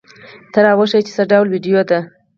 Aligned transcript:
ته 0.51 0.59
را 0.65 0.71
وښیه 0.77 1.01
چې 1.05 1.11
څه 1.17 1.23
ډول 1.31 1.47
ویډیو 1.49 1.79
ده؟ 1.89 1.99